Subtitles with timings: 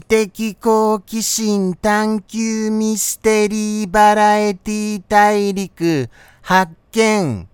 [0.00, 6.08] 知的好奇心探求ミステリーバラエティ大陸
[6.40, 7.46] 発見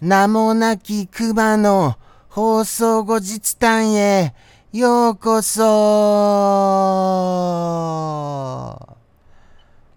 [0.00, 1.96] 名もなき熊の
[2.28, 4.34] 放送後日談へ
[4.72, 5.64] ようこそ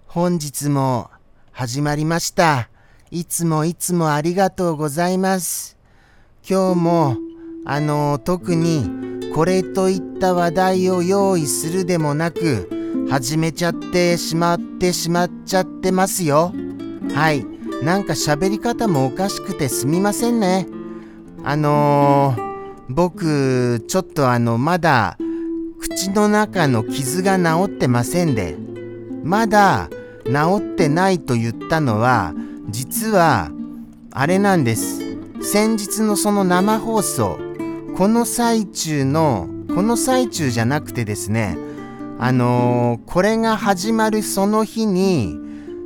[0.08, 1.10] 本日も
[1.52, 2.70] 始まりました。
[3.12, 5.78] いつもいつもありがとうございます。
[6.48, 7.18] 今日も
[7.66, 12.70] あの特にこれといった話題を用意するでもなく
[13.10, 16.54] 始めちゃってしまってしまっちゃってますよ。
[17.14, 17.46] はい。
[17.84, 20.68] なんか喋り方もおかしくてすみませんね。
[21.44, 25.18] あのー、僕、ちょっとあの、まだ
[25.80, 28.56] 口の中の傷が治ってませんで、
[29.24, 29.90] まだ
[30.26, 32.34] 治ってないと言ったのは、
[32.70, 33.50] 実は、
[34.12, 35.00] あれなんです。
[35.42, 37.40] 先日のその生放送、
[37.96, 41.58] この最中の、この最中じゃなくてですね、
[42.20, 45.38] あのー、これが始まるその日に、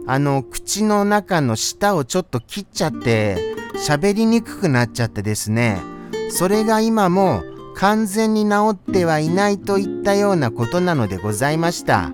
[0.08, 3.56] あの、口の中の舌をちょっと切っちゃって、
[3.88, 5.82] 喋りにくくなっちゃってですね、
[6.30, 7.44] それが今も
[7.76, 12.14] 完全に治ってはいないといったようなことなのでございました。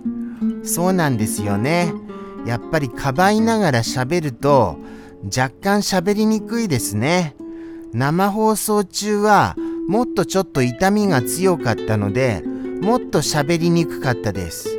[0.64, 1.94] そうなんですよね。
[2.45, 4.78] やっぱりかばいながら喋ると
[5.25, 7.36] 若干喋りにくいですね。
[7.94, 9.56] 生放送中は
[9.92, 12.42] もっとちょっと痛みが強かったので、
[12.81, 14.69] もっと喋りにくかったです。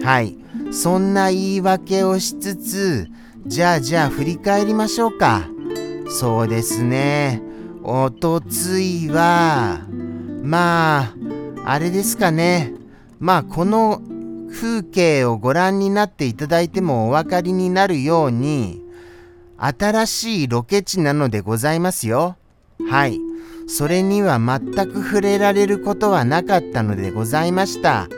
[0.00, 0.36] はい。
[0.70, 3.08] そんな言い訳をしつつ、
[3.48, 5.48] じゃあじゃあ振り返りましょうか。
[6.08, 7.42] そうですね。
[7.82, 9.80] おとついは、
[10.44, 11.14] まあ、
[11.64, 12.74] あれですかね。
[13.18, 14.02] まあ、この
[14.52, 18.80] 風景をご覧になっていただいてもお分かりになるように、
[19.58, 22.36] 新しいロケ地なのでございますよ。
[22.88, 23.33] はい。
[23.66, 24.60] それには全
[24.90, 28.08] く触れられることはなかったのでございました。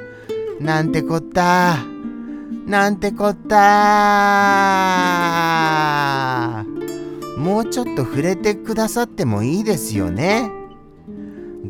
[0.60, 1.76] なんてこった。
[2.66, 3.54] なんてこった
[7.38, 10.50] もうちょっと触れてくださってもいいですよね。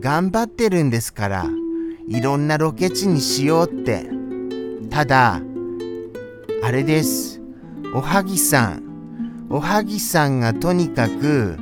[0.01, 1.45] 頑張ってるんですから、
[2.09, 4.09] いろんなロケ地にしようって。
[4.89, 5.43] ただ、
[6.63, 7.43] あれです。
[7.95, 8.83] おはぎさん。
[9.51, 11.59] おはぎさんがとにかく、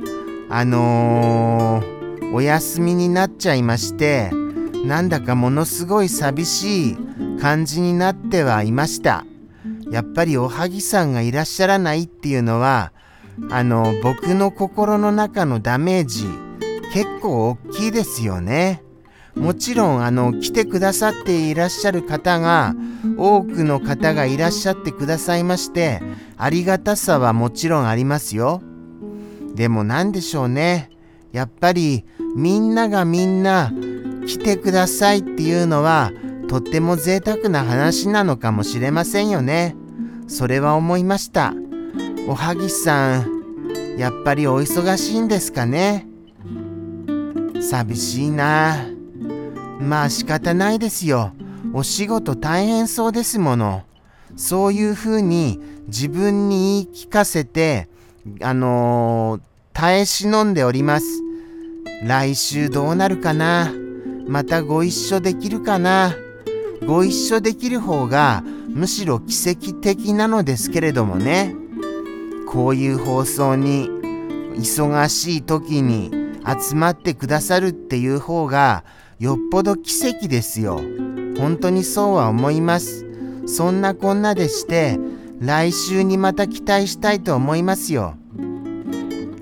[0.49, 1.94] あのー
[2.35, 4.29] お休みになっちゃいまして
[4.85, 6.97] なんだかものすごい寂しい
[7.39, 9.25] 感じになってはいました。
[9.89, 12.91] やっぱりおはぎさんがいらっしゃらないっていうのは
[13.49, 16.25] あの僕の心の中のダメージ
[16.91, 18.83] 結構大きいですよね。
[19.33, 22.75] もちろんあの来てくださっていらっしゃる方が
[23.17, 26.01] 多くの方がいらっしゃってくださいまして
[26.35, 28.61] ありがたさはもちろんありますよ。
[29.55, 30.94] でも何でしょうね。
[31.31, 32.05] やっぱり
[32.35, 33.71] みんながみんな
[34.27, 36.11] 来てくださいっていうのは
[36.47, 39.75] とっても贅沢な話なのかもしれませんよね。
[40.27, 41.53] それは思いました。
[42.27, 46.07] おはぎさん、やっぱりお忙しいんですかね。
[47.61, 48.85] 寂しいな。
[49.79, 51.33] まあ仕方ないですよ。
[51.73, 53.83] お仕事大変そうですもの。
[54.35, 57.89] そういうふうに自分に言い聞かせて、
[58.41, 59.41] あのー、
[59.77, 61.21] 耐え忍んでおります。
[62.01, 63.73] 来週どうなるかな？
[64.25, 66.15] またご一緒できるかな？
[66.87, 71.53] ご一緒できる方がむしろ奇跡的なのですけれどもね。
[72.47, 73.89] こういう放送に
[74.55, 76.09] 忙しい時に
[76.47, 78.85] 集まってくださるっていう方が
[79.19, 80.79] よっぽど奇跡ですよ。
[81.37, 83.05] 本当にそうは思います。
[83.45, 84.97] そんなこんなでして
[85.41, 88.15] 来週にまた期待したいと思いますよ。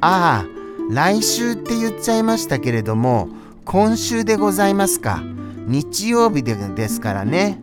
[0.05, 0.45] ああ、
[0.89, 3.29] 来週って言っちゃいましたけれども、
[3.63, 5.23] 今週でございますか。
[5.65, 7.61] 日曜日でですからね。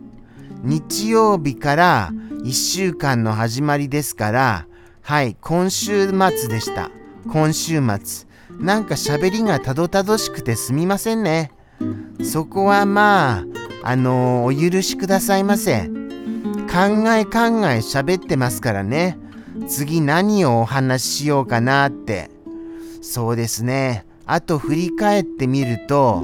[0.63, 2.09] 日曜日から
[2.43, 4.65] 1週間の始まりですから、
[5.03, 6.89] はい、今週末でした。
[7.31, 8.27] 今週末。
[8.59, 11.51] なんか喋りがたどたどしくてすみませんね。
[12.23, 13.45] そこはまあ、
[13.83, 15.81] あのー、お許しくださいませ。
[15.81, 19.19] 考え考え喋ってますからね。
[19.67, 22.29] 次何をお話ししようかなって。
[23.01, 24.05] そうですね。
[24.25, 26.23] あと振り返ってみると、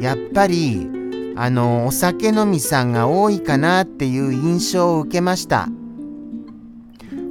[0.00, 0.88] やっぱり、
[1.36, 5.68] あの、お酒飲みさんが多いかなっていう印象を受けました。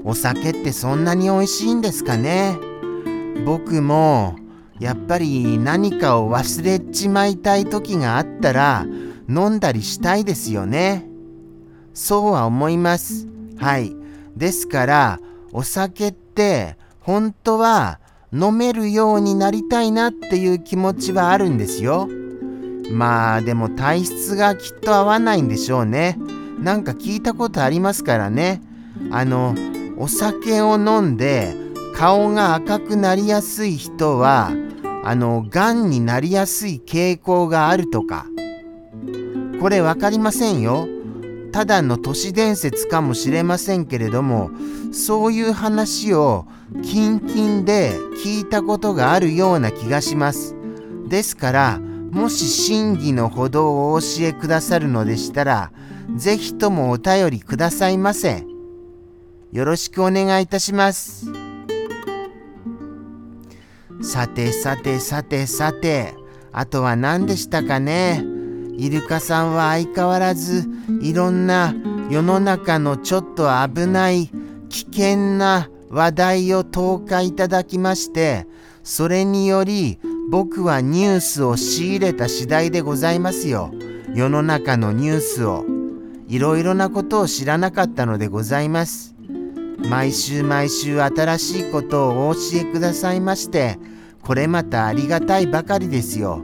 [0.04, 2.58] お酒ってそんなに美味しいんですかね
[3.46, 4.36] 僕も、
[4.80, 8.86] やっぱり何かを忘れちまいたい時があったら、
[9.30, 11.08] 飲んだりしたいですよね。
[11.94, 13.28] そうは思います。
[13.58, 13.96] はい。
[14.36, 15.20] ですから、
[15.54, 18.00] お酒って本当は
[18.34, 22.10] 飲めるようになりたいなっていう気持ちはあるんですよ。
[22.92, 26.18] まあでも体質がきっと合わないんでしょうね。
[26.60, 28.62] なんか聞いたことありますからね。
[29.12, 29.56] あの、
[29.98, 31.56] お酒を飲んで
[31.96, 34.52] 顔が赤くなりやすい人は、
[35.04, 38.26] あの、癌になりやすい傾向があるとか。
[39.62, 40.88] これ分かりませんよ。
[41.54, 44.50] ただの都市伝説かもしれませんけれども、
[44.92, 46.48] そういう話を
[46.84, 47.94] キンキンで
[48.26, 50.56] 聞いたことがあるような気がします。
[51.08, 51.80] ですから、
[52.12, 55.72] もし真偽のほどをお教えくださるのでしたら、
[56.16, 58.46] ぜひともお便りくださいませ。
[59.52, 61.28] よろしくお願いいたします。
[64.02, 66.16] さてさてさてさて、
[66.52, 68.33] あとは何でしたかね。
[68.84, 70.70] イルカさんは相変わらず
[71.02, 71.74] いろんな
[72.10, 74.30] 世の中のちょっと危ない
[74.68, 78.46] 危険な話題を投下いただきまして
[78.84, 80.00] それにより
[80.30, 83.72] 僕はニュースを仕入れた次第でございますよ。
[84.14, 85.64] 世の中のニュースを。
[86.28, 89.14] いろいろなことを知らなかったのでございます。
[89.90, 93.78] 毎週毎週新しいことをお教えくださいまして
[94.22, 96.42] これまたありがたいばかりですよ。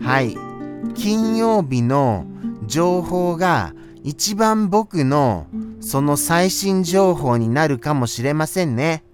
[0.00, 0.47] はい。
[0.94, 2.26] 金曜日の
[2.66, 5.46] 情報が一番僕の
[5.80, 9.04] その最新情報になるかもしれませんね。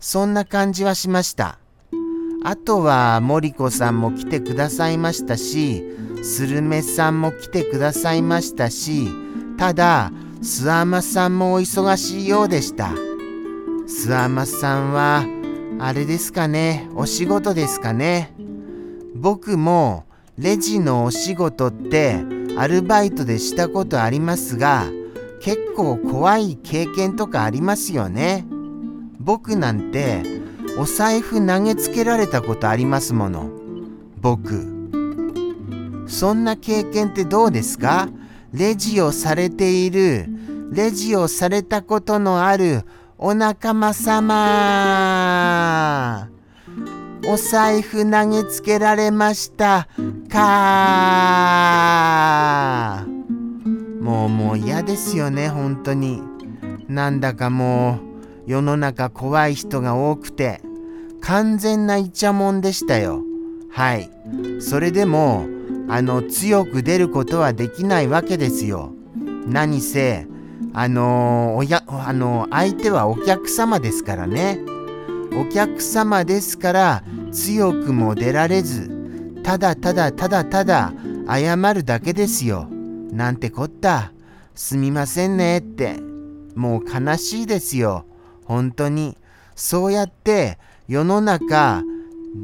[0.00, 1.58] そんな感じはしました。
[2.44, 5.84] あとは森子さんも来てくださいましたし、
[6.22, 9.08] スルメさんも来てくださいましたし、
[9.58, 10.10] ただ、
[10.42, 12.90] スアマさんもお忙しいようでした。
[13.86, 15.24] スアマさんは、
[15.78, 18.34] あれですかね、お仕事ですかね。
[19.14, 20.04] 僕も
[20.38, 22.24] レジのお仕事って
[22.56, 24.86] アルバイトでしたことありますが
[25.40, 28.46] 結構怖い経験とかありますよね。
[29.18, 30.22] 僕なんて
[30.78, 33.50] お財布投げつけられたことありますもの。
[34.20, 34.72] 僕。
[36.06, 38.08] そんな経験ってどうですか？
[38.52, 40.26] レジをされている、
[40.70, 42.84] レジをされたことのある
[43.18, 44.32] お仲間様。
[47.26, 49.88] お財布投げつけられました。
[50.28, 50.38] か
[54.00, 56.22] もうもう嫌ですよね本当に。
[56.88, 58.00] なんだかも
[58.46, 60.60] う世の中怖い人が多くて。
[61.22, 63.22] 完全なイチャモンでしたよ。
[63.70, 64.10] はい。
[64.60, 65.46] それでも
[65.88, 68.92] あの強く出ることはできないわけですよ。
[69.46, 70.26] 何せ
[70.74, 74.58] あのおやあの相手はお客様ですからね。
[75.38, 78.90] お客様ですから強くも出られず
[79.42, 80.92] ただただただただ
[81.28, 82.68] 謝るだけですよ。
[83.12, 84.12] なんてこった。
[84.54, 85.98] すみませんねって。
[86.54, 88.06] もう悲しいですよ。
[88.44, 89.16] 本当に。
[89.54, 90.58] そうやって
[90.88, 91.82] 世の中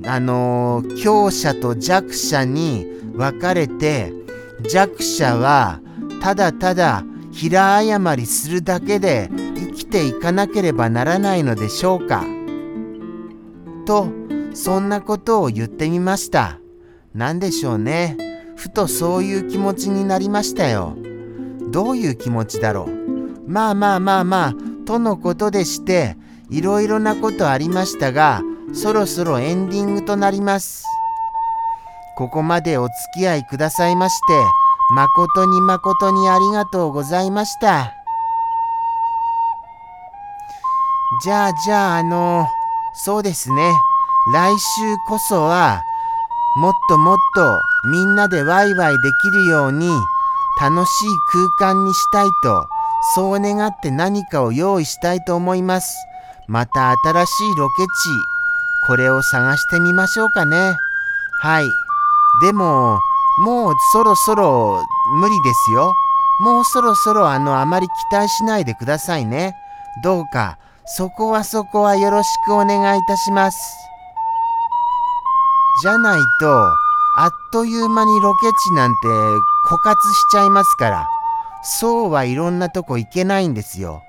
[0.04, 4.12] あのー、強者と弱者に分かれて
[4.71, 5.80] 弱者は
[6.21, 12.38] ただただ平謝りするだけで生きていかなければならないのでしょうか。
[13.88, 14.12] と
[14.52, 16.59] そんなことを言ってみました。
[17.14, 18.18] 何でしょうね。
[18.54, 20.95] ふとそういう気持ちになりましたよ。
[21.71, 23.50] どういう気持ちだろう。
[23.50, 24.54] まあまあまあまあ、
[24.85, 26.18] とのことでして、
[26.50, 28.42] いろいろなことありましたが、
[28.75, 30.85] そろそろエンディングとなります。
[32.18, 34.35] ここまでお付き合いくださいまして、
[34.95, 37.95] 誠に誠にありがとうございました。
[41.25, 42.49] じゃあじゃああの、
[43.05, 43.73] そうですね。
[44.33, 45.83] 来週こそは
[46.57, 49.88] もっともっとみんなでワイワイできるように
[50.61, 51.09] 楽しい
[51.59, 52.69] 空間にしたいと
[53.14, 55.95] そう願って何かを用意したいと思います。
[56.49, 57.88] また新しいロケ地
[58.87, 60.76] これを探してみましょうかね。
[61.40, 61.71] はい。
[62.43, 62.99] でも
[63.38, 65.95] もうそろそろ無理ですよ。
[66.40, 69.55] もうそろそろあのあまり期待しないでくださいね。
[70.02, 70.59] どうか
[70.97, 73.59] そこはそこはよろしくお願いいたします。
[75.83, 76.49] じゃないと、
[77.16, 81.07] あっという間にロケ地なんて枯渇しちゃいますから、
[81.62, 84.02] そうはいろんなとこ行けないんですよ。